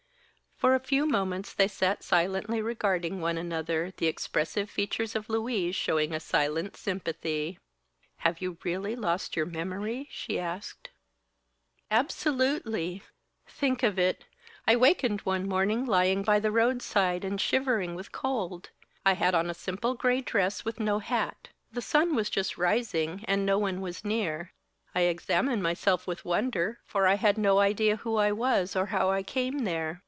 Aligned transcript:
For 0.63 0.75
a 0.75 0.79
few 0.79 1.07
moments 1.07 1.55
they 1.55 1.67
sat 1.67 2.03
silently 2.03 2.61
regarding 2.61 3.19
one 3.19 3.35
another, 3.35 3.93
the 3.97 4.05
expressive 4.05 4.69
features 4.69 5.15
of 5.15 5.27
Louise 5.27 5.75
showing 5.75 6.13
a 6.13 6.19
silent 6.19 6.77
sympathy. 6.77 7.57
"Have 8.17 8.41
you 8.41 8.59
really 8.63 8.95
lost 8.95 9.35
your 9.35 9.47
memory?" 9.47 10.07
she 10.11 10.37
asked. 10.39 10.91
"Absolutely. 11.89 13.01
Think 13.47 13.81
of 13.81 13.97
it! 13.97 14.25
I 14.67 14.75
wakened 14.75 15.21
one 15.21 15.49
morning 15.49 15.83
lying 15.83 16.21
by 16.21 16.39
the 16.39 16.51
roadside, 16.51 17.25
and 17.25 17.41
shivering 17.41 17.95
with 17.95 18.11
cold. 18.11 18.69
I 19.03 19.13
had 19.13 19.33
on 19.33 19.49
a 19.49 19.55
simple 19.55 19.95
gray 19.95 20.21
dress, 20.21 20.63
with 20.63 20.79
no 20.79 20.99
hat. 20.99 21.49
The 21.71 21.81
sun 21.81 22.13
was 22.13 22.29
just 22.29 22.59
rising, 22.59 23.25
and 23.27 23.47
no 23.47 23.57
one 23.57 23.81
was 23.81 24.05
near. 24.05 24.51
I 24.93 25.01
examined 25.09 25.63
myself 25.63 26.05
with 26.05 26.23
wonder, 26.23 26.77
for 26.85 27.07
I 27.07 27.15
had 27.15 27.39
no 27.39 27.57
idea 27.57 27.95
who 27.95 28.17
I 28.17 28.31
was, 28.31 28.75
or 28.75 28.85
how 28.93 29.09
I 29.09 29.23
came 29.23 29.63
there. 29.63 29.99